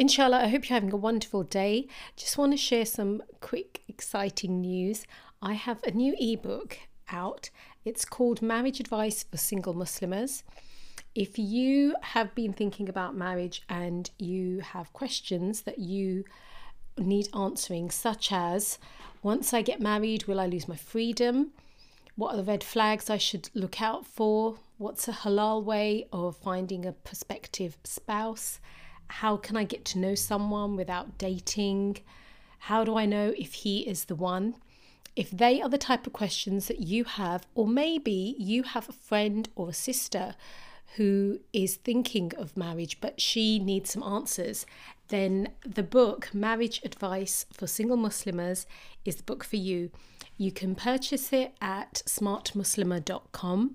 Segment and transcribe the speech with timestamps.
[0.00, 1.86] Inshallah, I hope you're having a wonderful day.
[2.16, 5.06] Just want to share some quick, exciting news.
[5.42, 6.78] I have a new ebook
[7.12, 7.50] out.
[7.84, 10.42] It's called Marriage Advice for Single Muslims.
[11.14, 16.24] If you have been thinking about marriage and you have questions that you
[16.96, 18.78] need answering, such as
[19.22, 21.50] once I get married, will I lose my freedom?
[22.16, 24.60] What are the red flags I should look out for?
[24.78, 28.60] What's a halal way of finding a prospective spouse?
[29.10, 31.98] How can I get to know someone without dating?
[32.60, 34.54] How do I know if he is the one?
[35.16, 38.92] If they are the type of questions that you have, or maybe you have a
[38.92, 40.36] friend or a sister
[40.96, 44.64] who is thinking of marriage but she needs some answers,
[45.08, 48.66] then the book Marriage Advice for Single Muslims
[49.04, 49.90] is the book for you.
[50.36, 53.74] You can purchase it at smartmuslimah.com.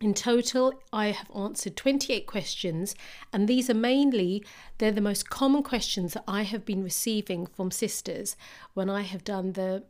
[0.00, 2.94] In total, I have answered 28 questions,
[3.34, 4.42] and these are mainly
[4.78, 8.34] they're the most common questions that I have been receiving from sisters
[8.72, 9.84] when I have done the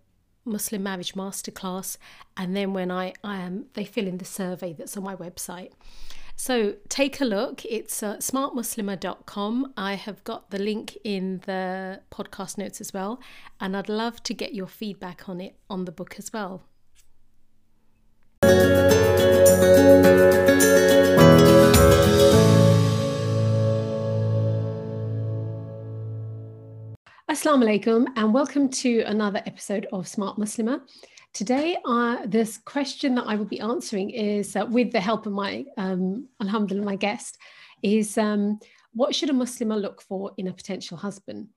[0.44, 1.96] Muslim Marriage Masterclass,
[2.36, 5.70] and then when I, I am they fill in the survey that's on my website.
[6.34, 7.64] So take a look.
[7.64, 8.18] It's uh.
[9.76, 13.20] I have got the link in the podcast notes as well,
[13.60, 16.64] and I'd love to get your feedback on it on the book as well.
[27.30, 30.80] Assalamu alaikum and welcome to another episode of Smart Muslimah.
[31.34, 35.32] Today, uh, this question that I will be answering is, uh, with the help of
[35.32, 37.36] my, um, alhamdulillah, my guest,
[37.82, 38.60] is um,
[38.94, 41.48] what should a Muslimah look for in a potential husband?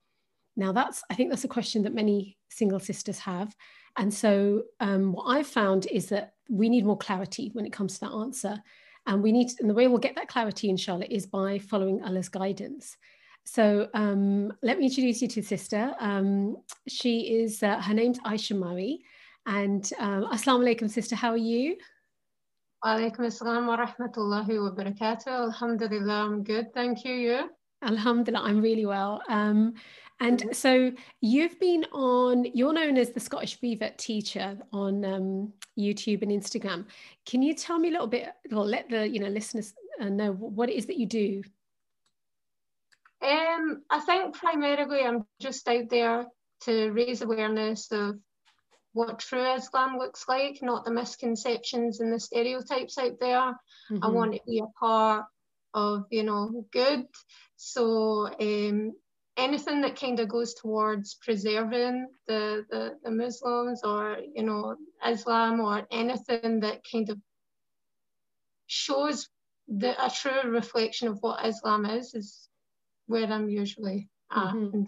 [0.56, 3.54] Now, that's I think that's a question that many single sisters have,
[3.96, 7.94] and so um, what I've found is that we need more clarity when it comes
[7.94, 8.62] to that answer,
[9.06, 12.02] and we need, to, and the way we'll get that clarity, inshallah, is by following
[12.02, 12.96] Allah's guidance.
[13.44, 15.94] So um, let me introduce you to sister.
[16.00, 16.56] Um,
[16.88, 19.00] she is, uh, her name's Aisha Murray.
[19.46, 21.76] And um, Assalamu alaikum, sister, how are you?
[22.82, 25.26] Alaikum assalam wa rahmatullahi wa barakatuh.
[25.26, 26.72] Alhamdulillah, I'm good.
[26.72, 27.12] Thank you.
[27.12, 27.50] You?
[27.82, 29.22] Alhamdulillah, I'm really well.
[29.28, 29.74] Um,
[30.26, 36.22] and so you've been on, you're known as the Scottish Revert teacher on um, YouTube
[36.22, 36.86] and Instagram.
[37.26, 40.32] Can you tell me a little bit, well, let the you know listeners uh, know
[40.32, 41.42] what it is that you do?
[43.22, 46.26] Um, I think primarily I'm just out there
[46.62, 48.16] to raise awareness of
[48.92, 53.58] what true Islam looks like, not the misconceptions and the stereotypes out there.
[53.90, 54.04] Mm-hmm.
[54.04, 55.24] I want to be a part
[55.74, 57.06] of, you know, good.
[57.56, 58.92] So um,
[59.36, 65.60] anything that kind of goes towards preserving the, the, the Muslims or, you know, Islam
[65.60, 67.18] or anything that kind of
[68.66, 69.28] shows
[69.68, 72.48] the, a true reflection of what Islam is, is
[73.06, 74.54] where I'm usually at.
[74.54, 74.82] Mm-hmm.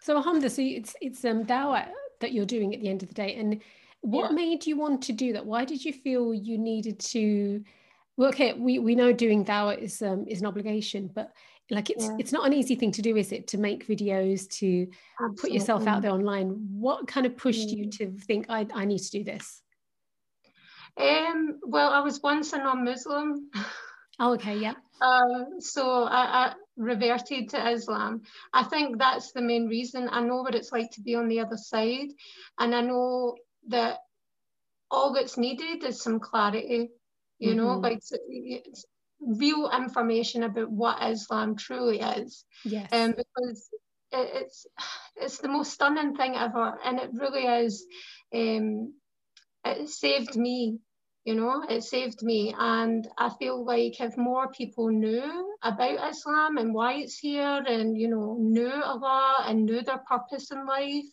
[0.00, 1.86] So Alhamdulillah, so it's it's um dawah
[2.20, 3.34] that you're doing at the end of the day.
[3.34, 3.60] And
[4.00, 4.36] what yeah.
[4.36, 5.44] made you want to do that?
[5.44, 7.62] Why did you feel you needed to
[8.16, 11.32] well, okay, we, we know doing dawah is um, is an obligation, but
[11.70, 12.16] like it's yeah.
[12.18, 13.48] it's not an easy thing to do, is it?
[13.48, 14.86] To make videos, to
[15.20, 15.36] Absolutely.
[15.40, 16.48] put yourself out there online.
[16.72, 19.62] What kind of pushed you to think I, I need to do this?
[20.98, 23.50] Um, well, I was once a non-Muslim.
[24.18, 24.74] Oh, okay, yeah.
[24.98, 28.22] Uh, so I, I, reverted to Islam.
[28.54, 30.08] I think that's the main reason.
[30.10, 32.08] I know what it's like to be on the other side,
[32.58, 33.34] and I know
[33.68, 33.98] that
[34.90, 36.92] all that's needed is some clarity.
[37.38, 37.58] You mm-hmm.
[37.58, 38.00] know, like
[39.20, 42.44] real information about what Islam truly is.
[42.64, 42.88] Yes.
[42.92, 43.68] Um, because
[44.12, 44.66] it, it's
[45.16, 47.84] it's the most stunning thing ever, and it really is.
[48.34, 48.94] Um,
[49.64, 50.78] it saved me
[51.26, 56.56] you know it saved me and i feel like if more people knew about islam
[56.56, 61.10] and why it's here and you know knew allah and knew their purpose in life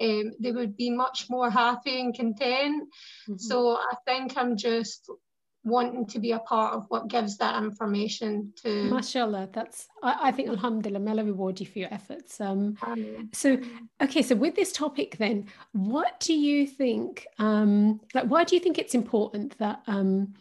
[0.00, 2.82] um, they would be much more happy and content
[3.28, 3.36] mm-hmm.
[3.36, 5.08] so i think i'm just
[5.64, 10.32] wanting to be a part of what gives that information to mashallah that's I, I
[10.32, 12.40] think alhamdulillah may Allah reward you for your efforts.
[12.40, 12.76] Um
[13.32, 13.58] so
[14.02, 18.60] okay so with this topic then what do you think um like why do you
[18.60, 20.34] think it's important that um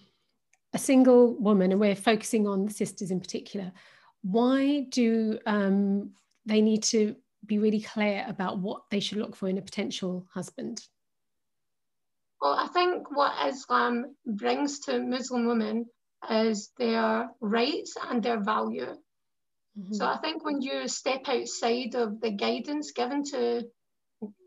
[0.73, 3.71] a single woman and we're focusing on the sisters in particular
[4.23, 6.11] why do um
[6.45, 7.15] they need to
[7.45, 10.81] be really clear about what they should look for in a potential husband
[12.41, 15.85] well, I think what Islam brings to Muslim women
[16.29, 18.95] is their rights and their value.
[19.77, 19.93] Mm-hmm.
[19.93, 23.63] So I think when you step outside of the guidance given to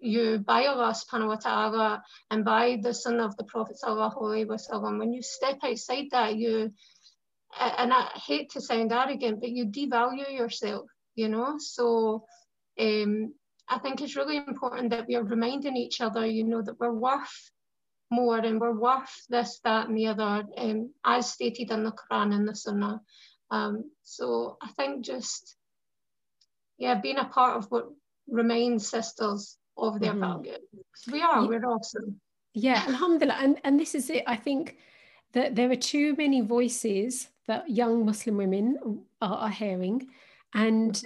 [0.01, 5.13] you by Allah subhanahu wa ta'ala and by the Sunnah of the Prophet wasallam, when
[5.13, 6.73] you step outside that, you,
[7.59, 10.87] and I hate to sound arrogant, but you devalue yourself.
[11.15, 11.57] you know.
[11.59, 12.25] So
[12.79, 13.35] um,
[13.69, 16.93] I think it's really important that we are reminding each other, you know, that we're
[16.93, 17.51] worth
[18.11, 22.35] more and we're worth this, that, and the other, um, as stated in the Quran
[22.35, 23.01] and the Sunnah.
[23.51, 25.57] Um, so I think just,
[26.79, 27.89] yeah, being a part of what
[28.29, 30.21] remains sisters of their mm-hmm.
[30.21, 30.59] values.
[31.11, 31.49] We are, yeah.
[31.49, 32.21] we're awesome.
[32.53, 33.39] Yeah, alhamdulillah.
[33.41, 34.25] And, and this is it.
[34.27, 34.77] I think
[35.33, 38.79] that there are too many voices that young Muslim women
[39.21, 40.07] are, are hearing.
[40.55, 41.03] And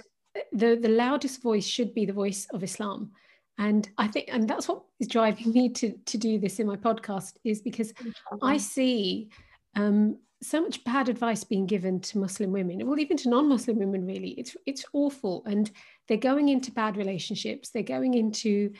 [0.51, 3.11] the, the loudest voice should be the voice of Islam
[3.59, 6.75] and i think and that's what is driving me to to do this in my
[6.75, 7.93] podcast is because
[8.41, 9.29] i see
[9.75, 14.05] um, so much bad advice being given to muslim women well even to non-muslim women
[14.05, 14.31] really.
[14.31, 15.43] It's it's awful.
[15.45, 15.71] And
[16.07, 17.69] they're going into bad relationships.
[17.69, 18.73] They're going into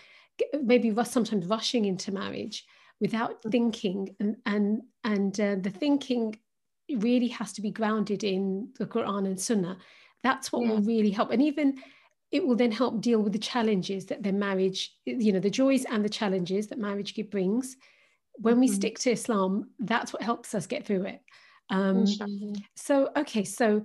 [0.61, 2.65] maybe sometimes rushing into marriage
[2.99, 3.51] without mm.
[3.51, 4.15] thinking.
[4.19, 6.37] And and and uh, the thinking
[6.97, 9.77] really has to be grounded in the quran and sunnah.
[10.23, 10.71] That's what yeah.
[10.71, 11.31] will really help.
[11.31, 11.77] And even
[12.31, 15.85] it will then help deal with the challenges that their marriage, you know, the joys
[15.85, 17.75] and the challenges that marriage brings.
[18.35, 18.75] When we mm-hmm.
[18.75, 21.21] stick to Islam, that's what helps us get through it.
[21.69, 22.05] Um,
[22.75, 23.83] so, okay, so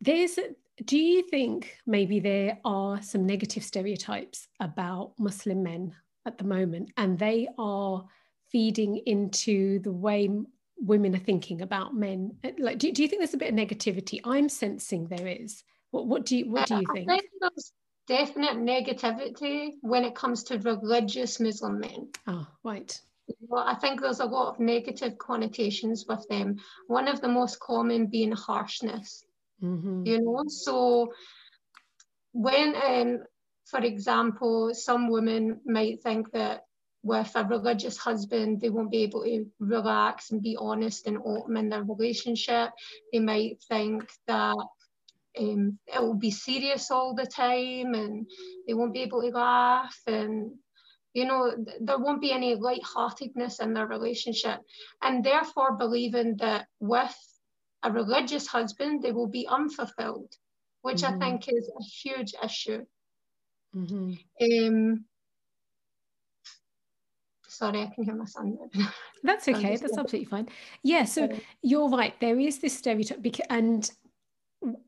[0.00, 0.38] there's,
[0.84, 5.94] do you think maybe there are some negative stereotypes about Muslim men
[6.26, 8.04] at the moment, and they are
[8.50, 10.28] feeding into the way
[10.76, 12.36] women are thinking about men?
[12.58, 14.20] Like, do, do you think there's a bit of negativity?
[14.24, 15.64] I'm sensing there is.
[15.90, 17.10] What, what do you what do you think?
[17.10, 17.72] I think there's
[18.06, 22.08] definite negativity when it comes to religious Muslim men.
[22.26, 22.98] Oh, right.
[23.40, 26.56] Well, I think there's a lot of negative connotations with them.
[26.86, 29.24] One of the most common being harshness.
[29.62, 30.06] Mm-hmm.
[30.06, 31.12] You know, so
[32.32, 33.18] when, um,
[33.66, 36.62] for example, some women might think that
[37.02, 41.56] with a religious husband, they won't be able to relax and be honest and open
[41.56, 42.70] in their relationship.
[43.12, 44.56] They might think that
[45.38, 48.26] um, it will be serious all the time and
[48.66, 50.52] they won't be able to laugh and
[51.14, 54.60] you know there won't be any light-heartedness in their relationship.
[55.02, 57.16] And therefore believing that with
[57.82, 60.34] a religious husband they will be unfulfilled
[60.82, 61.22] which mm-hmm.
[61.22, 62.84] i think is a huge issue.
[63.74, 64.14] Mm-hmm.
[64.66, 65.04] um,
[67.46, 68.56] sorry i can hear my son
[69.22, 70.48] that's okay that's absolutely fine.
[70.82, 71.28] Yeah so
[71.62, 73.90] you're right there is this stereotype and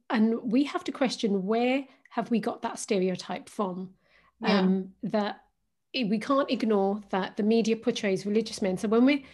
[0.08, 3.90] and we have to question where have we got that stereotype from
[4.40, 4.60] yeah.
[4.60, 5.42] um, that
[5.94, 9.24] we can't ignore that the media portrays religious men so when we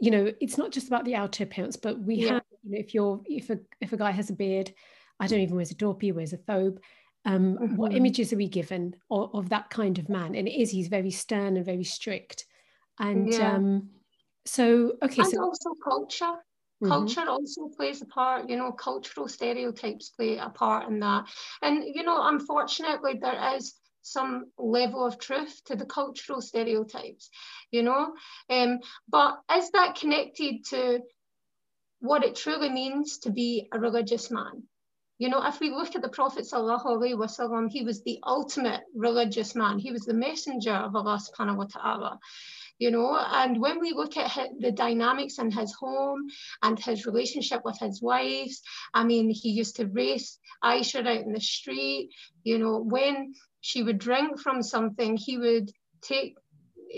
[0.00, 2.34] you know it's not just about the outer appearance but we yeah.
[2.34, 4.72] have you know if you're if a if a guy has a beard
[5.20, 6.78] i don't even wears a dorpy wears a thobe
[7.24, 7.76] um, mm-hmm.
[7.76, 10.88] what images are we given of, of, that kind of man and it is he's
[10.88, 12.46] very stern and very strict
[12.98, 13.54] and yeah.
[13.54, 13.90] um,
[14.44, 16.34] so okay and so also culture
[16.82, 16.90] Mm-hmm.
[16.90, 21.26] Culture also plays a part, you know, cultural stereotypes play a part in that.
[21.62, 27.30] And, you know, unfortunately, there is some level of truth to the cultural stereotypes,
[27.70, 28.14] you know.
[28.50, 31.00] Um, but is that connected to
[32.00, 34.64] what it truly means to be a religious man?
[35.18, 39.78] You know, if we look at the Prophet wasallam, he was the ultimate religious man.
[39.78, 42.18] He was the messenger of Allah subhanahu wa ta'ala
[42.82, 46.20] you know and when we look at his, the dynamics in his home
[46.62, 48.60] and his relationship with his wives
[48.92, 52.10] i mean he used to race aisha out in the street
[52.42, 55.70] you know when she would drink from something he would
[56.02, 56.34] take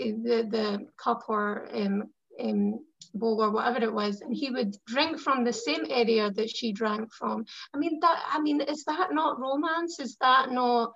[0.03, 0.67] eh, the the
[1.03, 2.03] cup or um,
[2.41, 2.79] um,
[3.13, 6.73] bowl or whatever it was, and he would drink from the same area that she
[6.73, 7.45] drank from.
[7.73, 9.99] I mean, that I mean, is that not romance?
[9.99, 10.91] Is that not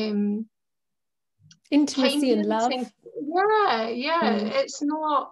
[0.00, 0.46] um,
[1.70, 2.70] intimacy and love?
[3.24, 4.38] Yeah, yeah.
[4.40, 4.50] Mm.
[4.52, 5.30] It's not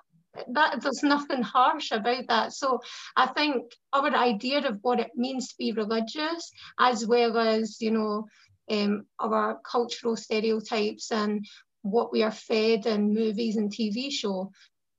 [0.49, 2.53] that there's nothing harsh about that.
[2.53, 2.81] So
[3.17, 7.91] I think our idea of what it means to be religious, as well as you
[7.91, 8.27] know,
[8.71, 11.45] um, our cultural stereotypes and
[11.83, 14.53] what we are fed in movies and TV show,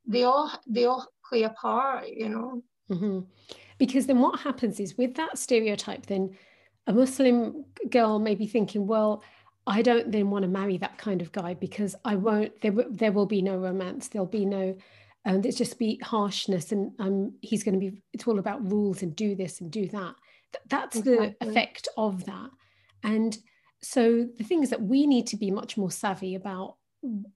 [0.05, 2.09] they all they all play a part.
[2.09, 2.63] You know.
[2.91, 3.19] Mm-hmm.
[3.77, 6.37] Because then what happens is with that stereotype, then
[6.87, 9.23] a Muslim girl may be thinking, well
[9.67, 12.59] I don't then want to marry that kind of guy because I won't.
[12.61, 14.07] There, there will be no romance.
[14.07, 14.75] There'll be no.
[15.23, 18.01] Um, there's just be harshness, and um, he's going to be.
[18.13, 20.15] It's all about rules and do this and do that.
[20.67, 21.35] That's exactly.
[21.39, 22.49] the effect of that.
[23.03, 23.37] And
[23.81, 26.75] so the thing is that we need to be much more savvy about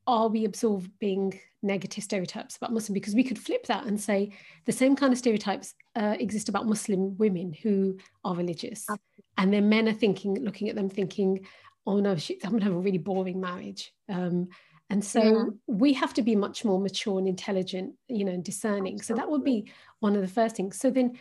[0.05, 2.94] are we absorbing negative stereotypes about Muslim?
[2.94, 4.32] Because we could flip that and say
[4.65, 9.24] the same kind of stereotypes uh, exist about Muslim women who are religious, Absolutely.
[9.38, 11.46] and then men are thinking, looking at them, thinking,
[11.86, 13.94] oh no, she, I'm gonna have a really boring marriage.
[14.10, 14.50] Um,
[14.89, 15.44] and so yeah.
[15.68, 18.96] we have to be much more mature and intelligent, you know, and discerning.
[18.96, 19.04] Absolutely.
[19.04, 20.77] So that would be one of the first things.
[20.77, 21.18] So then,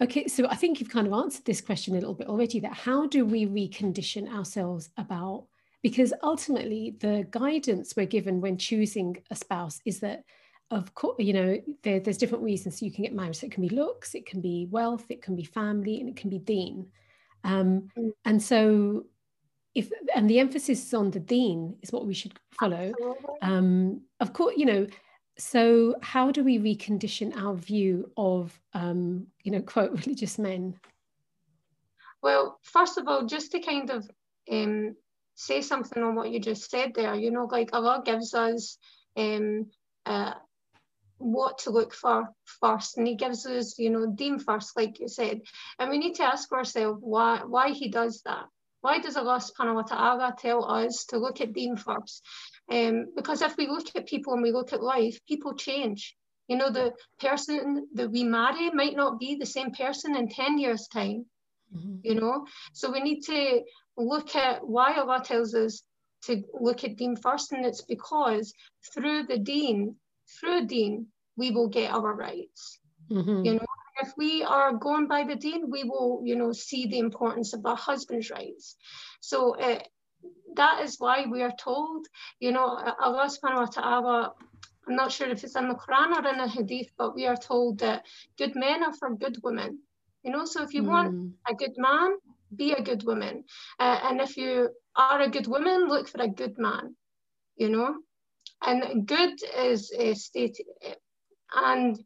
[0.00, 2.74] Okay, so I think you've kind of answered this question a little bit already that
[2.74, 5.46] how do we recondition ourselves about
[5.82, 10.24] because ultimately the guidance we're given when choosing a spouse is that
[10.70, 13.62] of course you know there, there's different reasons you can get married so it can
[13.62, 16.86] be looks it can be wealth it can be family and it can be deen.
[17.44, 18.10] um, mm.
[18.24, 19.04] and so
[19.74, 22.92] if and the emphasis is on the deen is what we should follow.
[23.42, 24.86] Um, of course you know
[25.36, 30.74] so how do we recondition our view of um, you know quote religious men?
[32.22, 34.08] Well first of all just to kind of
[34.50, 34.96] um,
[35.34, 38.78] say something on what you just said there you know like allah gives us
[39.16, 39.66] um,
[40.06, 40.34] uh,
[41.18, 45.08] what to look for first and he gives us you know deen first like you
[45.08, 45.40] said.
[45.78, 48.46] And we need to ask ourselves why why he does that
[48.84, 52.22] why does Allah subhanahu wa ta'ala tell us to look at deen first
[52.70, 56.16] um, because if we look at people and we look at life, people change.
[56.48, 60.58] You know, the person that we marry might not be the same person in 10
[60.58, 61.26] years' time.
[61.74, 61.96] Mm-hmm.
[62.02, 63.62] You know, so we need to
[63.96, 65.82] look at why Allah tells us
[66.26, 68.52] to look at deen first, and it's because
[68.94, 69.96] through the deen,
[70.38, 72.78] through deen, we will get our rights.
[73.10, 73.44] Mm-hmm.
[73.44, 73.66] You know,
[74.02, 77.64] if we are going by the deen, we will, you know, see the importance of
[77.64, 78.76] our husband's rights.
[79.20, 79.78] So uh,
[80.56, 82.06] that is why we are told,
[82.40, 84.32] you know, Allah subhanahu wa ta'ala,
[84.86, 87.36] I'm not sure if it's in the Quran or in the Hadith, but we are
[87.36, 88.04] told that
[88.36, 89.78] good men are for good women.
[90.22, 90.88] You know, so if you mm.
[90.88, 91.28] want hmm.
[91.46, 92.16] a good man,
[92.56, 93.44] be a good woman.
[93.78, 96.96] Uh, and if you are a good woman, look for a good man,
[97.56, 97.96] you know.
[98.62, 100.56] And good is a state,
[101.54, 102.02] and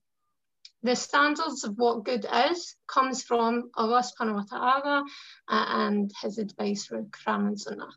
[0.82, 5.04] the standards of what good is comes from Allah subhanahu wa ta'ala
[5.48, 7.90] uh, and his advice for Quran and Sunnah.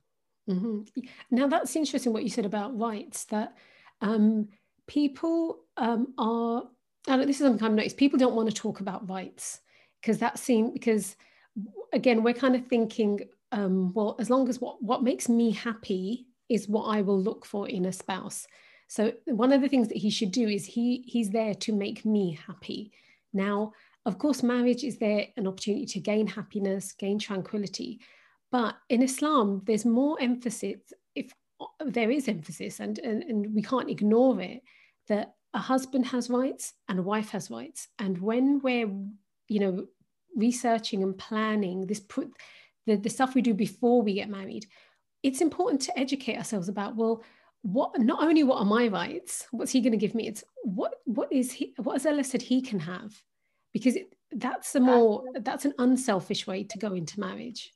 [0.49, 1.01] Mm-hmm.
[1.29, 3.25] Now that's interesting what you said about rights.
[3.25, 3.55] That
[4.01, 4.49] um,
[4.87, 6.63] people um, are,
[7.07, 7.97] and this is something I've noticed.
[7.97, 9.61] People don't want to talk about rights
[10.01, 11.15] because that seems because
[11.93, 13.21] again we're kind of thinking,
[13.51, 17.45] um, well, as long as what what makes me happy is what I will look
[17.45, 18.47] for in a spouse.
[18.91, 22.03] So one of the things that he should do is he he's there to make
[22.05, 22.91] me happy.
[23.31, 23.71] Now,
[24.05, 28.01] of course, marriage is there an opportunity to gain happiness, gain tranquility
[28.51, 30.81] but in Islam, there's more emphasis,
[31.15, 31.31] if
[31.85, 34.61] there is emphasis, and, and, and we can't ignore it,
[35.07, 37.87] that a husband has rights and a wife has rights.
[37.97, 38.89] And when we're,
[39.47, 39.87] you know,
[40.35, 42.31] researching and planning this put
[42.85, 44.65] the, the stuff we do before we get married,
[45.23, 47.23] it's important to educate ourselves about, well,
[47.63, 50.27] what not only what are my rights, what's he going to give me?
[50.27, 53.13] It's what what is he what has Allah said he can have?
[53.73, 57.71] Because it, that's a more that's an unselfish way to go into marriage.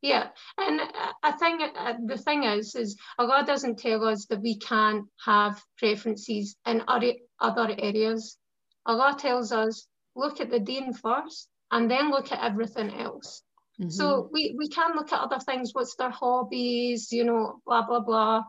[0.00, 0.80] Yeah, and
[1.24, 5.60] I think uh, the thing is, is Allah doesn't tell us that we can't have
[5.76, 8.38] preferences in other other areas.
[8.86, 13.42] Allah tells us look at the deen first, and then look at everything else.
[13.80, 13.90] Mm-hmm.
[13.90, 15.70] So we we can look at other things.
[15.72, 17.12] What's their hobbies?
[17.12, 18.42] You know, blah blah blah.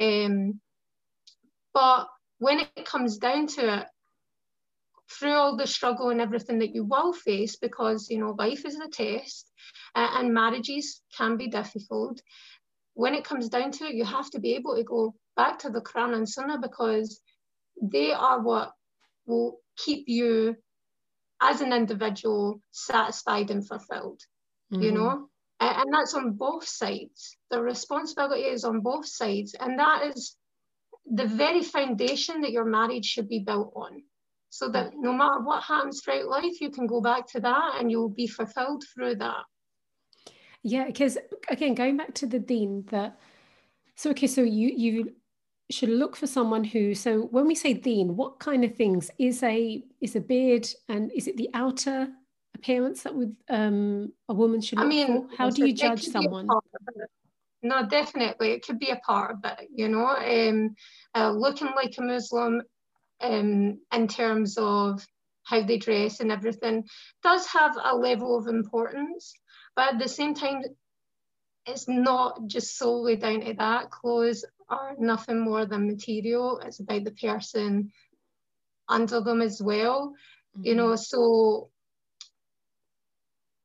[0.00, 0.60] Um,
[1.72, 2.08] but
[2.38, 3.86] when it comes down to it,
[5.10, 8.78] through all the struggle and everything that you will face, because you know life is
[8.78, 9.50] a test,
[9.94, 12.20] uh, and marriages can be difficult.
[12.94, 15.70] When it comes down to it, you have to be able to go back to
[15.70, 17.20] the Quran and Sunnah because
[17.80, 18.72] they are what
[19.26, 20.56] will keep you
[21.40, 24.20] as an individual satisfied and fulfilled,
[24.72, 24.82] mm-hmm.
[24.82, 25.28] you know?
[25.60, 27.36] And, and that's on both sides.
[27.50, 29.54] The responsibility is on both sides.
[29.58, 30.36] And that is
[31.06, 34.02] the very foundation that your marriage should be built on.
[34.50, 37.90] So that no matter what happens throughout life, you can go back to that and
[37.90, 39.44] you'll be fulfilled through that.
[40.62, 43.18] Yeah, because again, going back to the deen that
[43.98, 45.12] so okay, so you you
[45.70, 46.94] should look for someone who.
[46.94, 51.10] So when we say deen what kind of things is a is a beard and
[51.12, 52.08] is it the outer
[52.58, 55.36] appearance that would um a woman should look I mean, for?
[55.36, 56.48] How do you judge someone?
[57.62, 59.68] No, definitely, it could be a part of it.
[59.74, 60.74] You know, um,
[61.14, 62.62] uh, looking like a Muslim,
[63.20, 65.04] um, in terms of
[65.42, 66.84] how they dress and everything,
[67.22, 69.34] does have a level of importance.
[69.74, 70.62] But at the same time,
[71.66, 73.90] it's not just solely down to that.
[73.90, 76.60] Clothes are nothing more than material.
[76.64, 77.90] It's about the person
[78.88, 80.14] under them as well.
[80.56, 80.66] Mm-hmm.
[80.66, 81.70] You know, so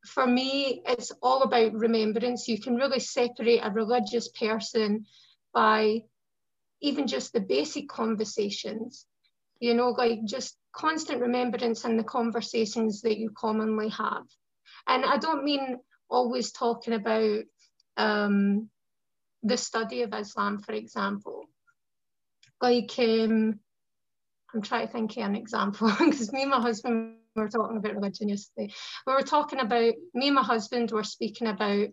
[0.06, 2.48] for me, it's all about remembrance.
[2.48, 5.06] You can really separate a religious person
[5.54, 6.02] by
[6.82, 9.06] even just the basic conversations,
[9.60, 14.24] you know, like just constant remembrance in the conversations that you commonly have.
[14.88, 15.78] And I don't mean
[16.10, 17.44] always talking about
[17.96, 18.70] um,
[19.44, 21.46] the study of Islam, for example.
[22.62, 23.60] Like, um,
[24.54, 27.96] I'm trying to think of an example because me and my husband were talking about
[27.96, 28.72] religion yesterday.
[29.06, 31.90] We were talking about me and my husband were speaking about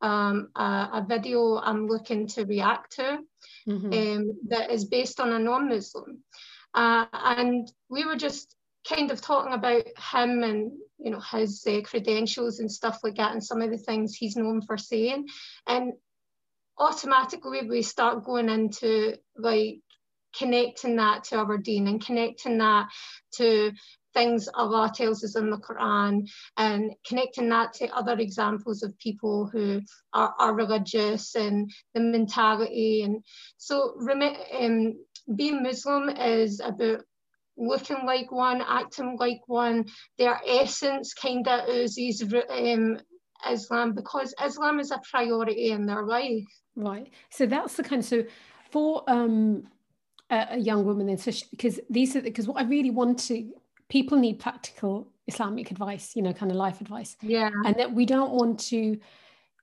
[0.00, 3.18] um, a, a, video I'm looking to react to
[3.68, 3.92] mm-hmm.
[3.92, 6.18] um, that is based on a non-Muslim,
[6.74, 8.56] uh, and we were just
[8.88, 13.30] kind of talking about him and you know his uh, credentials and stuff like that,
[13.30, 15.28] and some of the things he's known for saying,
[15.68, 15.92] and
[16.78, 19.78] automatically we start going into like
[20.36, 22.88] connecting that to our deen and connecting that
[23.34, 23.70] to
[24.14, 29.48] things Allah tells us in the Quran and connecting that to other examples of people
[29.52, 29.80] who
[30.12, 33.02] are, are religious and the mentality.
[33.02, 33.24] And
[33.56, 33.94] so
[34.58, 34.94] um,
[35.36, 37.00] being Muslim is about
[37.56, 39.86] looking like one, acting like one.
[40.18, 42.98] Their essence kind of oozes um,
[43.48, 46.44] Islam because Islam is a priority in their life.
[46.76, 47.10] Right.
[47.30, 48.24] So that's the kind of, so
[48.70, 49.64] for um,
[50.30, 53.52] a, young woman then, so because these are, because what I really want to
[53.92, 57.14] people need practical Islamic advice, you know, kind of life advice.
[57.20, 57.50] Yeah.
[57.66, 58.98] And that we don't want to,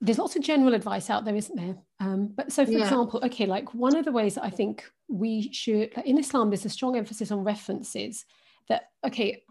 [0.01, 1.75] there's lots of general advice out there, isn't there?
[1.99, 2.83] Um, but so, for yeah.
[2.83, 6.51] example, okay, like one of the ways that I think we should, like in Islam,
[6.51, 8.23] there's a strong emphasis on references
[8.67, 9.41] that, okay,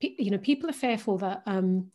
[0.00, 1.90] you know, people are fearful that um,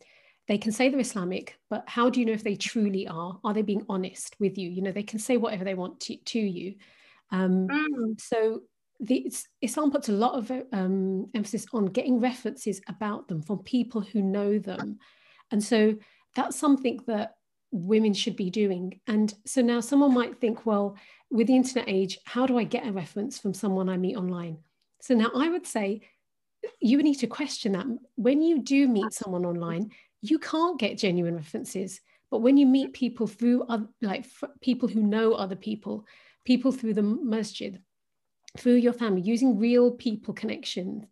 [0.48, 3.38] they can say they're Islamic, but how do you know if they truly are?
[3.44, 4.68] Are they being honest with you?
[4.68, 6.74] You know, they can say whatever they want to, to you.
[7.30, 8.20] Um, mm.
[8.20, 8.62] So
[9.02, 9.30] the,
[9.60, 14.22] Islam puts a lot of um, emphasis on getting references about them from people who
[14.22, 14.98] know them.
[15.50, 15.96] And so
[16.36, 17.34] that's something that
[17.72, 19.00] women should be doing.
[19.08, 20.96] And so now someone might think, well,
[21.30, 24.58] with the internet age, how do I get a reference from someone I meet online?
[25.00, 26.02] So now I would say
[26.80, 27.86] you need to question that.
[28.14, 29.90] When you do meet someone online,
[30.20, 32.00] you can't get genuine references.
[32.30, 34.26] But when you meet people through other, like
[34.60, 36.06] people who know other people,
[36.44, 37.80] people through the masjid,
[38.58, 41.04] through your family using real people connections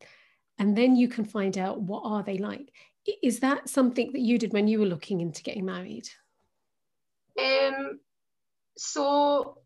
[0.58, 2.70] and then you can find out what are they like.
[3.22, 6.08] Is that something that you did when you were looking into getting married?
[7.40, 7.98] Um
[8.76, 9.58] so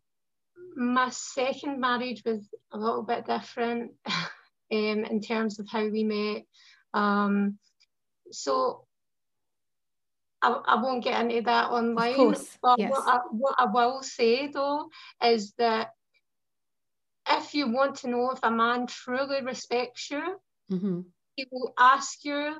[0.75, 4.25] my second marriage was a little bit different um,
[4.71, 6.43] in terms of how we met.
[6.93, 7.57] Um
[8.31, 8.85] so
[10.41, 12.91] I, I won't get into that online course, but yes.
[12.91, 14.89] what, I, what I will say though
[15.23, 15.89] is that
[17.27, 20.39] if you want to know if a man truly respects you,
[20.71, 21.01] mm-hmm.
[21.35, 22.55] he will ask you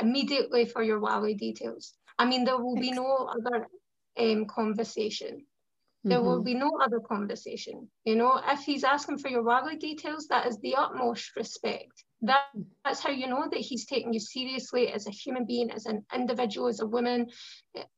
[0.00, 1.94] immediately for your wali details.
[2.18, 3.66] I mean, there will be no other
[4.18, 5.44] um, conversation.
[6.04, 6.26] There mm-hmm.
[6.26, 7.88] will be no other conversation.
[8.04, 12.04] You know, if he's asking for your wali details, that is the utmost respect.
[12.22, 12.44] That,
[12.84, 16.04] that's how you know that he's taking you seriously as a human being, as an
[16.14, 17.26] individual, as a woman.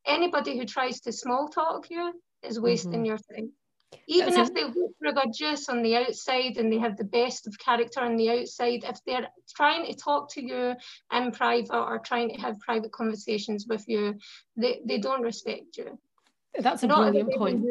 [0.05, 3.05] Anybody who tries to small talk you is wasting mm-hmm.
[3.05, 3.51] your time.
[4.07, 7.57] Even That's if they look religious on the outside and they have the best of
[7.59, 10.75] character on the outside, if they're trying to talk to you
[11.11, 14.17] in private or trying to have private conversations with you,
[14.57, 15.97] they, they don't respect you.
[16.59, 17.65] That's a Not brilliant point.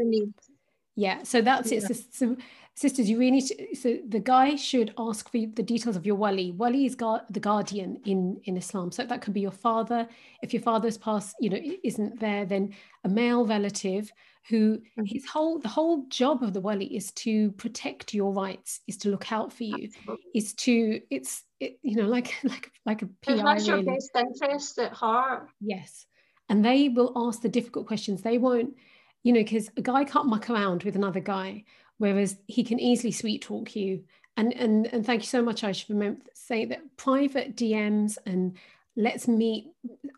[0.96, 1.78] Yeah, so that's yeah.
[1.78, 2.06] it.
[2.12, 2.36] So,
[2.74, 3.76] sisters, you really need to.
[3.76, 6.50] So the guy should ask for the details of your wali.
[6.52, 8.90] Wali is guard, the guardian in in Islam.
[8.90, 10.08] So that could be your father.
[10.42, 14.12] If your father's passed, you know, isn't there, then a male relative
[14.48, 15.04] who mm-hmm.
[15.04, 19.10] his whole the whole job of the wali is to protect your rights is to
[19.10, 19.88] look out for you
[20.34, 23.84] is to it's it, you know like like like a PI it has really.
[23.84, 25.48] your best interest at heart.
[25.60, 26.06] Yes.
[26.50, 28.22] And they will ask the difficult questions.
[28.22, 28.74] They won't
[29.22, 31.64] you know because a guy can't muck around with another guy
[31.98, 34.04] whereas he can easily sweet talk you.
[34.36, 38.56] And and and thank you so much I should remember say that private DMs and
[38.96, 39.66] let's meet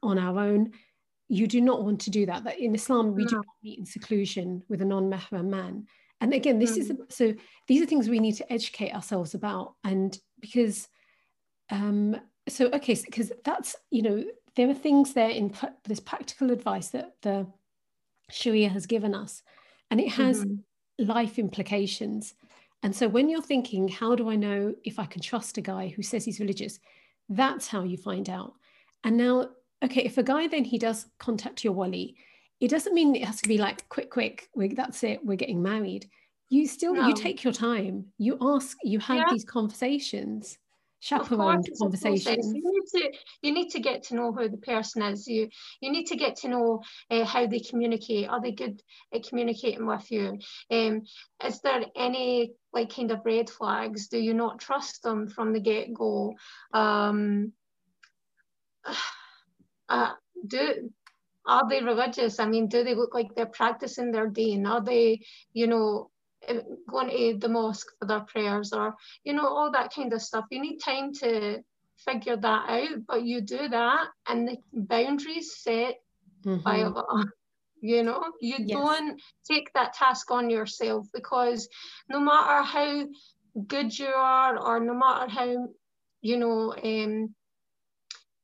[0.03, 0.73] on our own
[1.31, 2.45] you do not want to do that.
[2.45, 3.29] That in Islam we no.
[3.29, 5.87] do not meet in seclusion with a non-mahram man.
[6.21, 6.79] And again, this mm.
[6.79, 7.33] is so
[7.69, 9.75] these are things we need to educate ourselves about.
[9.85, 10.89] And because
[11.71, 14.25] um, so okay, because so, that's you know
[14.57, 17.47] there are things there in this practical advice that the
[18.29, 19.43] Sharia has given us,
[19.91, 21.07] and it has mm-hmm.
[21.07, 22.35] life implications.
[22.83, 25.93] And so when you're thinking, how do I know if I can trust a guy
[25.95, 26.81] who says he's religious?
[27.29, 28.55] That's how you find out.
[29.05, 29.51] And now
[29.83, 32.17] okay, if a guy then he does contact your wali,
[32.61, 34.49] it doesn't mean it has to be like quick, quick.
[34.77, 35.25] that's it.
[35.25, 36.09] We're getting married.
[36.51, 37.07] You still no.
[37.07, 38.07] you take your time.
[38.19, 38.77] You ask.
[38.83, 39.25] You have yeah.
[39.31, 40.59] these conversations,
[40.99, 42.53] chaperoned conversations.
[42.53, 45.27] You need to you need to get to know who the person is.
[45.27, 45.49] You
[45.81, 48.29] you need to get to know uh, how they communicate.
[48.29, 48.83] Are they good
[49.15, 50.39] at communicating with you?
[50.71, 51.03] Um,
[51.45, 54.09] is there any like kind of red flags?
[54.09, 56.35] Do you not trust them from the get go?
[56.75, 57.53] Um,
[59.91, 60.13] uh,
[60.47, 60.91] do
[61.47, 62.39] are they religious?
[62.39, 64.67] I mean, do they look like they're practicing their deen?
[64.67, 65.21] Are they,
[65.53, 66.11] you know,
[66.47, 70.23] eh, going to the mosque for their prayers or, you know, all that kind of
[70.23, 70.45] stuff?
[70.51, 71.63] You need time to
[71.97, 75.97] figure that out, but you do that and the boundaries set
[76.45, 76.63] mm-hmm.
[76.63, 77.25] by Allah.
[77.83, 78.77] You know, you yes.
[78.77, 81.67] don't take that task on yourself because
[82.11, 83.07] no matter how
[83.67, 85.69] good you are, or no matter how,
[86.21, 87.35] you know, um,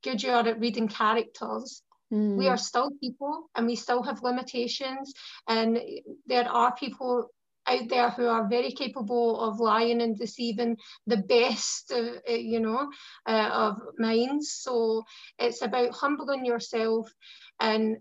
[0.07, 2.37] good you are at reading characters, mm.
[2.37, 5.13] we are still people and we still have limitations.
[5.49, 5.81] And
[6.27, 7.31] there are people
[7.67, 12.89] out there who are very capable of lying and deceiving the best, uh, you know,
[13.27, 14.53] uh, of minds.
[14.53, 15.03] So
[15.39, 17.11] it's about humbling yourself
[17.59, 17.97] and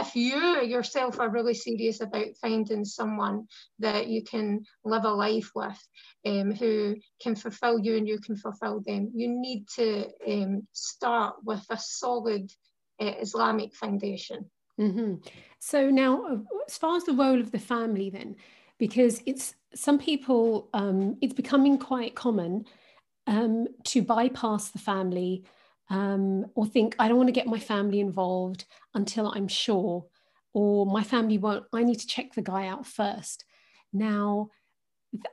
[0.00, 3.46] if you yourself are really serious about finding someone
[3.78, 5.78] that you can live a life with
[6.26, 11.36] um, who can fulfill you and you can fulfill them, you need to um, start
[11.44, 12.50] with a solid
[13.00, 14.50] uh, Islamic foundation.
[14.80, 15.14] Mm-hmm.
[15.58, 18.36] So now, uh, as far as the role of the family, then,
[18.78, 22.64] because it's some people, um, it's becoming quite common
[23.26, 25.44] um, to bypass the family
[25.90, 30.06] um, or think, I don't want to get my family involved until I'm sure,
[30.52, 33.44] or my family won't, I need to check the guy out first.
[33.92, 34.50] Now,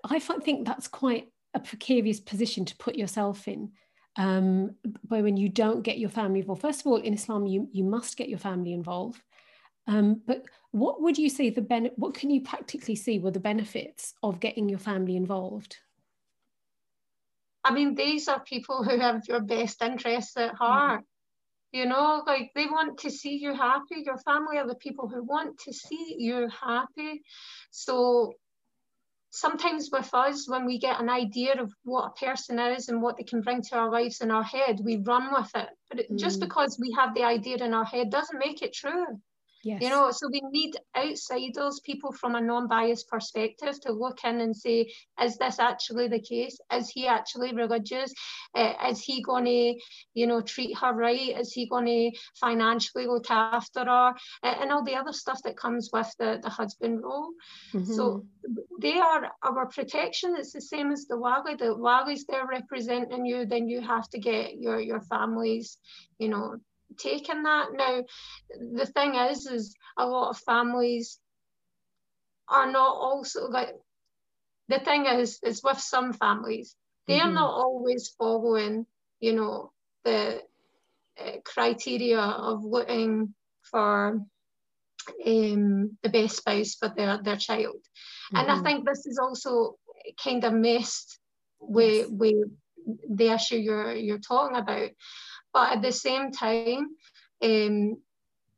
[0.04, 3.72] I think that's quite a precarious position to put yourself in.
[4.18, 7.68] Um, but when you don't get your family involved, first of all, in Islam, you,
[7.72, 9.22] you must get your family involved.
[9.88, 13.39] Um, but what would you say the ben- what can you practically see were the
[13.39, 15.78] benefits of getting your family involved?
[17.65, 20.63] I mean, these are people who have your best interests at mm-hmm.
[20.63, 21.01] heart.
[21.01, 21.06] Mm.
[21.71, 24.04] You know, like they want to see you happy.
[24.06, 27.23] Your family are the people who want to see you happy.
[27.71, 28.34] So
[29.32, 33.17] sometimes with us, when we get an idea of what a person is and what
[33.17, 35.67] they can bring to our lives in our head, we run with it.
[35.89, 36.17] But it, mm.
[36.17, 39.19] just because we have the idea in our head doesn't make it true.
[39.65, 39.82] Yes.
[39.82, 44.56] You know, so we need outsiders, people from a non-biased perspective, to look in and
[44.56, 46.60] say, is this actually the case?
[46.71, 48.13] Is he actually religious?
[48.54, 49.73] Uh, is he going to,
[50.13, 51.36] you know, treat her right?
[51.36, 54.13] Is he going to financially look after her?
[54.43, 57.32] Uh, and all the other stuff that comes with the, the husband role.
[57.73, 57.91] Mm-hmm.
[57.91, 58.23] So
[58.80, 60.36] they are our protection.
[60.38, 61.56] It's the same as the wali.
[61.56, 65.80] The wali's there representing you, then you have to get your, your families,
[66.19, 66.58] you know,
[66.98, 67.67] taken that.
[67.74, 68.04] Now,
[68.74, 71.19] the thing is, is a lot of families
[72.48, 73.74] are not also like
[74.67, 76.76] the thing is, is with some families,
[77.08, 77.34] they mm-hmm.
[77.34, 78.86] not always following,
[79.19, 79.71] you know,
[80.04, 80.41] the
[81.19, 84.21] uh, criteria of looking for
[85.26, 87.76] um, the best spouse for their, their child.
[87.76, 88.38] Mm-hmm.
[88.38, 88.63] And I mm-hmm.
[88.63, 89.76] think this is also
[90.24, 91.19] kind of messed
[91.60, 92.10] with, yes.
[92.10, 92.50] with
[93.10, 94.89] the issue you're you're talking about.
[95.56, 96.89] But at the same time,
[97.41, 97.96] um,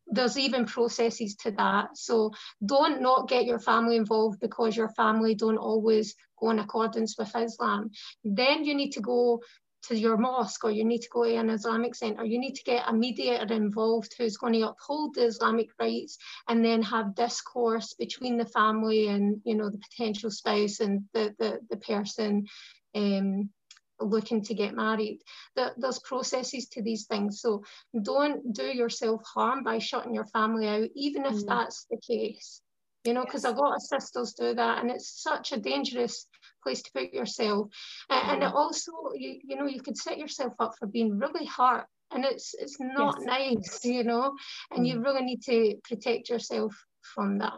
[0.07, 1.95] there's even processes to that.
[1.95, 2.31] So
[2.65, 7.36] don't not get your family involved because your family don't always go in accordance with
[7.36, 7.91] Islam.
[8.23, 9.41] Then you need to go
[9.83, 12.25] to your mosque or you need to go to an Islamic centre.
[12.25, 16.65] You need to get a mediator involved who's going to uphold the Islamic rights and
[16.65, 21.60] then have discourse between the family and you know the potential spouse and the the,
[21.69, 22.47] the person
[22.95, 23.51] um,
[23.99, 25.21] looking to get married.
[25.55, 27.41] There's processes to these things.
[27.41, 27.63] So
[28.01, 31.47] don't do yourself harm by shutting your family out, even if mm.
[31.47, 32.62] that's the case.
[33.03, 33.53] You know, because yes.
[33.53, 36.27] a lot of sisters do that, and it's such a dangerous
[36.62, 37.69] place to put yourself.
[38.12, 38.33] Mm.
[38.33, 41.86] And it also, you, you know, you could set yourself up for being really hurt,
[42.12, 43.25] and it's it's not yes.
[43.25, 44.33] nice, you know,
[44.71, 44.88] and mm.
[44.89, 46.75] you really need to protect yourself
[47.15, 47.53] from that.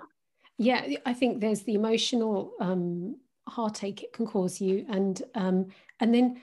[0.59, 3.15] Yeah, I think there's the emotional um,
[3.49, 5.67] heartache it can cause you and um,
[5.99, 6.41] and then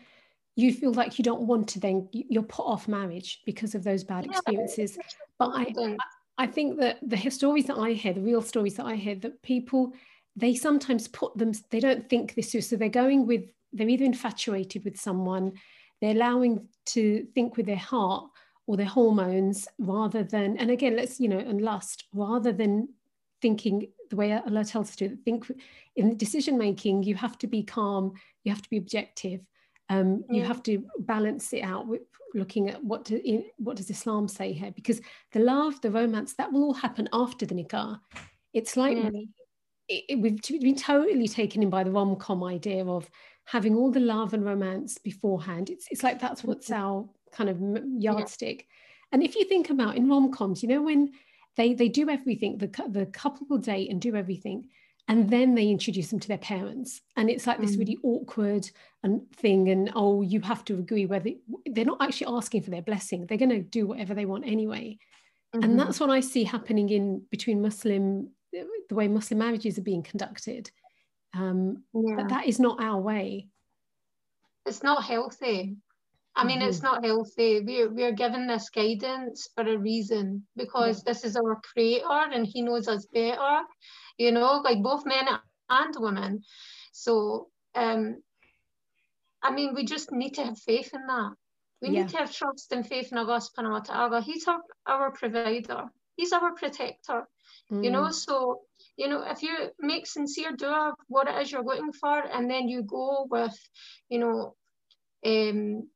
[0.55, 4.05] you feel like you don't want to then you're put off marriage because of those
[4.05, 4.99] bad experiences.
[5.39, 5.97] but i
[6.39, 9.41] i think that the stories that i hear the real stories that i hear that
[9.43, 9.93] people
[10.37, 12.61] they sometimes put them they don't think this through.
[12.61, 15.53] So they're going with they're either infatuated with someone
[16.01, 18.29] they're allowing to think with their heart
[18.67, 22.89] or their hormones rather than and again let's you know and lust rather than
[23.43, 25.51] thinking the way Allah tells us to think
[25.97, 28.15] in decision making, you have to be calm,
[28.45, 29.41] you have to be objective,
[29.89, 32.03] um, you have to balance it out with
[32.35, 35.01] looking at what do, what does Islam say here, because
[35.33, 37.99] the love, the romance, that will all happen after the nikah.
[38.53, 38.99] It's like
[39.89, 43.09] it, it, we've been totally taken in by the rom com idea of
[43.45, 45.71] having all the love and romance beforehand.
[45.71, 46.83] It's it's like that's what's mm-hmm.
[46.83, 47.61] our kind of
[47.99, 48.59] yardstick.
[48.59, 48.75] Yeah.
[49.13, 51.13] And if you think about in rom coms, you know when
[51.57, 52.59] they they do everything.
[52.59, 54.69] The the couple will date and do everything,
[55.09, 57.67] and then they introduce them to their parents, and it's like mm.
[57.67, 58.69] this really awkward
[59.03, 59.69] and thing.
[59.69, 61.31] And oh, you have to agree whether
[61.67, 63.27] they're not actually asking for their blessing.
[63.27, 64.99] They're going to do whatever they want anyway.
[65.55, 65.65] Mm-hmm.
[65.65, 70.03] And that's what I see happening in between Muslim, the way Muslim marriages are being
[70.03, 70.71] conducted.
[71.35, 72.17] Um, yeah.
[72.17, 73.49] But that is not our way.
[74.67, 75.77] It's not healthy.
[76.37, 76.69] I mean, mm-hmm.
[76.69, 77.61] it's not healthy.
[77.61, 81.13] We're, we're given this guidance for a reason because yeah.
[81.13, 83.63] this is our creator and he knows us better,
[84.19, 85.27] you know, like both men
[85.71, 86.43] and women.
[86.93, 88.23] So, um,
[89.43, 91.33] I mean, we just need to have faith in that.
[91.81, 92.03] We yeah.
[92.03, 94.21] need to have trust and faith in Allah subhanahu wa ta'ala.
[94.21, 95.85] He's our, our provider.
[96.17, 97.27] He's our protector.
[97.73, 97.85] Mm.
[97.85, 98.13] You know, mm.
[98.13, 98.61] so
[98.97, 102.69] you know, if you make sincere dua what it is you're looking for, and then
[102.69, 103.57] you go with,
[104.09, 104.55] you know,
[105.25, 105.89] um,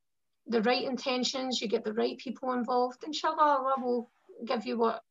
[0.50, 4.10] the right intentions, you get the right people involved, inshallah, Allah will
[4.44, 5.02] give you what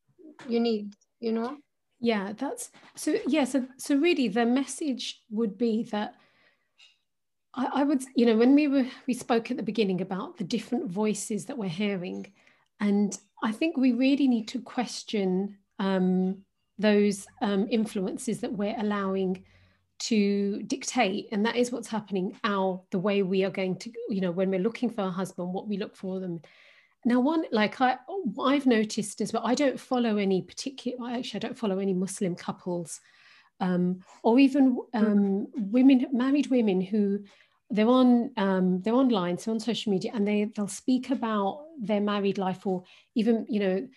[0.48, 1.56] you need, you know?
[1.98, 3.18] Yeah, that's so.
[3.26, 6.14] Yeah, so so really, the message would be that
[7.52, 10.44] I, I would, you know, when we were we spoke at the beginning about the
[10.44, 12.32] different voices that we're hearing,
[12.80, 16.38] and I think we really need to question um,
[16.78, 19.44] those um, influences that we're allowing
[20.00, 24.20] to dictate and that is what's happening our the way we are going to you
[24.20, 26.40] know when we're looking for a husband what we look for them
[27.04, 31.38] now one like i what i've noticed is well i don't follow any particular actually
[31.38, 33.00] i don't follow any muslim couples
[33.62, 34.96] um, or even hmm.
[34.96, 37.20] um, women married women who
[37.68, 42.00] they're on um, they're online so on social media and they they'll speak about their
[42.00, 42.84] married life or
[43.14, 43.88] even you know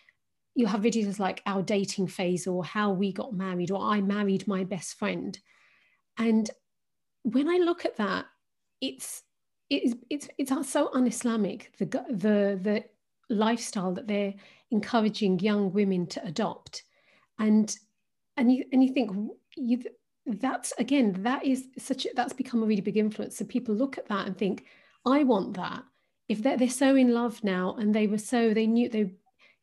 [0.53, 4.45] you have videos like our dating phase or how we got married or i married
[4.47, 5.39] my best friend
[6.17, 6.49] and
[7.23, 8.25] when I look at that,
[8.81, 9.23] it's
[9.69, 12.83] it's it's it's so un-Islamic the the the
[13.29, 14.33] lifestyle that they're
[14.71, 16.83] encouraging young women to adopt,
[17.39, 17.75] and
[18.37, 19.11] and you and you think
[19.55, 19.83] you
[20.25, 23.37] that's again that is such that's become a really big influence.
[23.37, 24.65] So people look at that and think,
[25.05, 25.83] I want that.
[26.29, 29.11] If they're, they're so in love now and they were so they knew they,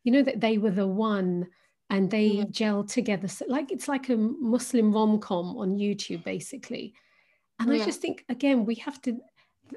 [0.03, 1.47] you know that they were the one
[1.91, 2.45] and they yeah.
[2.49, 3.27] gel together.
[3.27, 6.93] So like it's like a Muslim rom com on YouTube, basically.
[7.59, 7.83] And yeah.
[7.83, 9.17] I just think again, we have to.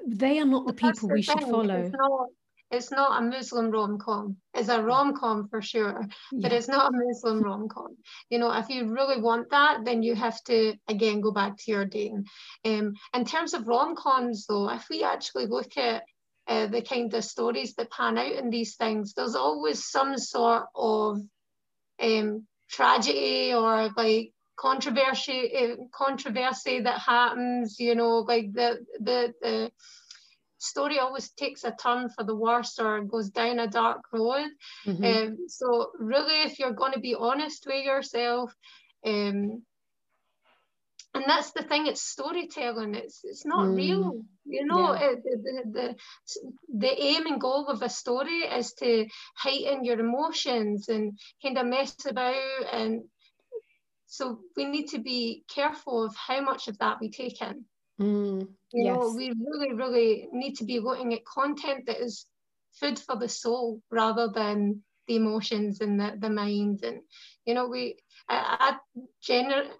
[0.07, 1.38] They are not the people the we thing.
[1.38, 1.74] should follow.
[1.74, 2.29] It's not,
[2.70, 4.37] it's not a Muslim rom com.
[4.55, 7.96] It's a rom com for sure, but it's not a Muslim rom com.
[8.31, 11.70] You know, if you really want that, then you have to again go back to
[11.72, 12.27] your dating.
[12.64, 16.05] Um, in terms of rom coms, though, if we actually look at
[16.46, 20.66] uh, the kind of stories that pan out in these things, there's always some sort
[20.77, 21.18] of
[22.03, 29.71] um, tragedy or like controversy uh, controversy that happens you know like the the the
[30.59, 34.49] story always takes a turn for the worse or goes down a dark road
[34.87, 35.05] mm-hmm.
[35.05, 38.55] um, so really if you're going to be honest with yourself
[39.05, 39.63] um,
[41.14, 43.77] and that's the thing it's storytelling it's it's not mm.
[43.77, 45.11] real you know yeah.
[45.11, 45.94] it, the, the
[46.77, 51.66] the aim and goal of a story is to heighten your emotions and kind of
[51.66, 52.35] mess about
[52.72, 53.05] and
[54.07, 57.64] so we need to be careful of how much of that we take in
[58.00, 58.40] mm.
[58.72, 58.94] you yes.
[58.96, 62.27] know we really really need to be looking at content that is
[62.81, 67.00] food for the soul rather than the emotions and the, the mind and
[67.44, 67.96] you know we
[68.29, 69.70] I, I gener-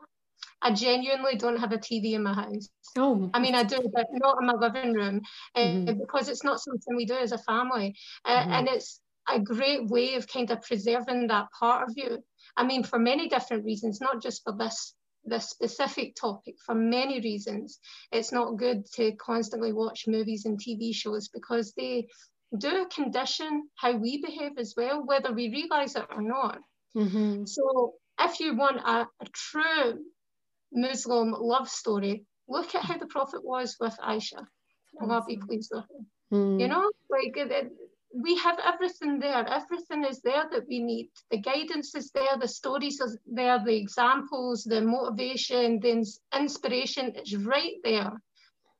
[0.65, 2.71] I genuinely don't have a TV in my house.
[2.97, 3.31] Oh.
[3.35, 5.21] I mean, I do, but not in my living room
[5.55, 5.99] uh, mm-hmm.
[6.01, 7.95] because it's not something we do as a family.
[8.25, 8.53] Uh, mm-hmm.
[8.53, 12.25] And it's a great way of kind of preserving that part of you.
[12.57, 14.95] I mean, for many different reasons, not just for this
[15.27, 17.79] this specific topic for many reasons.
[18.13, 22.09] It's not good to constantly watch movies and TV shows because they
[22.59, 26.59] do condition how we behave as well, whether we realize it or not.
[26.95, 27.47] Mm-hmm.
[27.47, 30.05] So if you want a, a true
[30.75, 34.45] Muslim love story, look at how the Prophet was with Aisha.
[35.01, 36.07] Allah be pleased with him.
[36.33, 36.61] Mm.
[36.61, 37.73] You know, like it,
[38.15, 39.47] we have everything there.
[39.49, 41.11] Everything is there that we need.
[41.31, 42.37] The guidance is there.
[42.41, 43.61] The stories are there.
[43.65, 46.07] The examples, the motivation, the
[46.39, 48.13] inspiration is right there.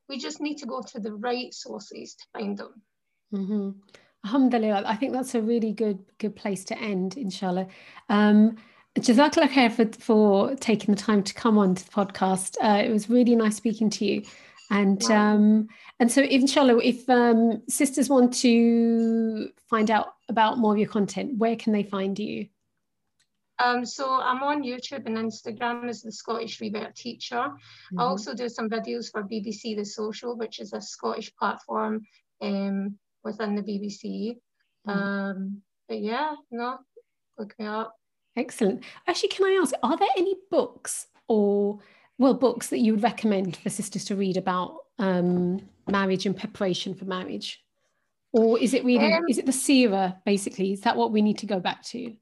[0.07, 2.81] We just need to go to the right sources to find them.
[3.33, 3.69] Mm-hmm.
[4.25, 7.67] Alhamdulillah, I think that's a really good good place to end, inshallah.
[8.09, 8.57] Um,
[8.97, 12.55] Jazakallah khair for, for taking the time to come on to the podcast.
[12.61, 14.23] Uh, it was really nice speaking to you.
[14.71, 15.33] And wow.
[15.33, 15.67] um,
[15.99, 21.37] and so, inshallah, if um, sisters want to find out about more of your content,
[21.37, 22.47] where can they find you?
[23.63, 27.35] Um, so I'm on YouTube and Instagram as the Scottish Revert Teacher.
[27.35, 27.99] Mm-hmm.
[27.99, 32.01] I also do some videos for BBC The Social, which is a Scottish platform
[32.41, 34.37] um, within the BBC.
[34.87, 34.89] Mm-hmm.
[34.89, 36.79] Um, but yeah, no,
[37.37, 37.95] look me up.
[38.35, 38.83] Excellent.
[39.07, 41.79] Actually, can I ask, are there any books or,
[42.17, 46.93] well, books that you would recommend for sisters to read about um, marriage and preparation
[46.93, 47.63] for marriage?
[48.33, 50.73] Or is it really, um, is it the Sira basically?
[50.73, 52.13] Is that what we need to go back to?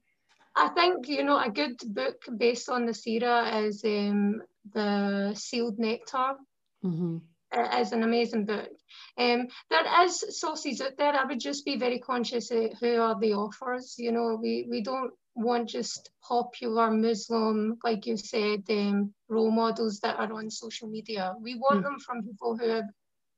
[0.56, 4.40] I think, you know, a good book based on the Sira is um,
[4.72, 6.34] The Sealed Nectar.
[6.84, 7.16] Mm-hmm.
[7.52, 8.68] it is an amazing book.
[9.18, 11.14] Um, there is sources out there.
[11.14, 13.96] I would just be very conscious of who are the authors.
[13.98, 20.00] You know, we we don't want just popular Muslim, like you said, um, role models
[20.00, 21.34] that are on social media.
[21.40, 21.84] We want mm.
[21.84, 22.84] them from people who have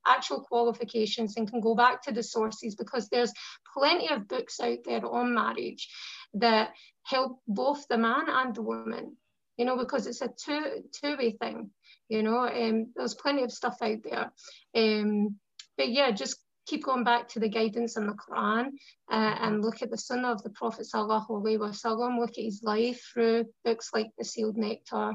[0.06, 3.32] actual qualifications and can go back to the sources because there's
[3.74, 5.88] plenty of books out there on marriage
[6.34, 6.70] that
[7.02, 9.16] help both the man and the woman
[9.56, 11.70] you know because it's a two two-way thing
[12.08, 14.30] you know um, there's plenty of stuff out there
[14.74, 15.36] um,
[15.76, 18.66] but yeah just keep going back to the guidance in the Quran
[19.10, 23.00] uh, and look at the Sunnah of the Prophet Sallallahu Wasallam, look at his life
[23.12, 25.12] through books like The Sealed Nectar.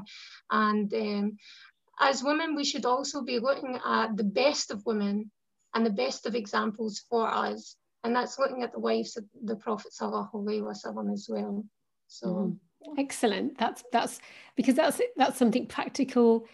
[0.50, 1.36] And um,
[2.00, 5.30] as women, we should also be looking at the best of women
[5.74, 7.76] and the best of examples for us.
[8.02, 11.64] And that's looking at the wives of the Prophet Sallallahu Wasallam as well.
[12.08, 12.26] So.
[12.26, 12.56] Mm.
[12.98, 13.56] Excellent.
[13.58, 14.18] That's that's
[14.56, 16.48] because that's that's something practical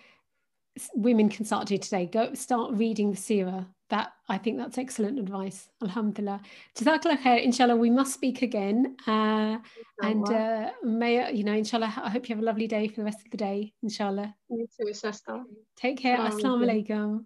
[0.95, 2.07] women can start to do today.
[2.07, 3.67] Go start reading the Sirah.
[3.91, 5.69] That I think that's excellent advice.
[5.83, 6.43] Alhamdulillah.
[6.77, 7.43] Jazakallah khair.
[7.43, 8.97] Inshallah, we must speak again.
[9.07, 9.59] Uh,
[10.03, 13.05] and uh, may you know, inshallah, I hope you have a lovely day for the
[13.05, 13.73] rest of the day.
[13.83, 14.35] Inshallah.
[14.51, 15.43] You too, sister.
[15.77, 16.19] Take care.
[16.19, 17.25] Assalamu alaikum.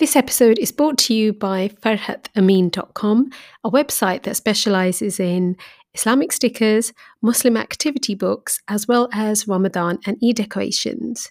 [0.00, 3.30] This episode is brought to you by farhatamin.com,
[3.62, 5.58] a website that specializes in
[5.92, 11.28] Islamic stickers, Muslim activity books, as well as Ramadan and Eid decorations.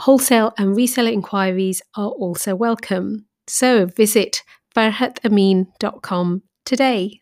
[0.00, 3.26] Wholesale and reseller inquiries are also welcome.
[3.46, 4.42] So visit
[4.76, 7.20] farhatamin.com today.